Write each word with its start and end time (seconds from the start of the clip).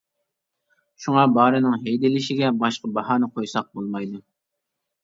شۇڭا 1.05 1.25
بارىنىڭ 1.35 1.77
ھەيدىلىشىگە 1.83 2.51
باشقا 2.65 2.95
باھانە 2.99 3.31
قويساق 3.39 3.73
بولمايدۇ. 3.79 4.27